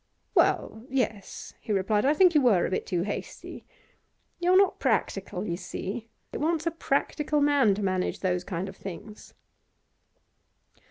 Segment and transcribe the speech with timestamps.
[0.33, 3.65] 'Well, yes,' he replied, 'I think you were a bit too hasty:
[4.39, 6.09] you're not practical, you see.
[6.33, 9.35] It wants a practical man to manage those kind of things.